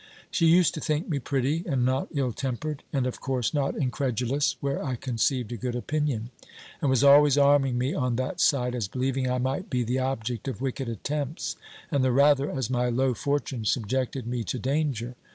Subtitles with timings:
[0.30, 4.56] _She used to think me pretty, and not ill tempered, and, of course not incredulous,
[4.62, 6.30] where I conceived a good opinion;
[6.80, 10.48] and was always arming me on that side, as believing I might be the object
[10.48, 11.56] of wicked attempts,
[11.90, 15.16] and the rather, as my low fortune subjected me to danger.